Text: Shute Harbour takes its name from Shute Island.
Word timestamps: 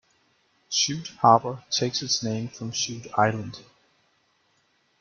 Shute 0.67 1.09
Harbour 1.21 1.63
takes 1.69 2.01
its 2.01 2.23
name 2.23 2.47
from 2.47 2.71
Shute 2.71 3.05
Island. 3.19 3.59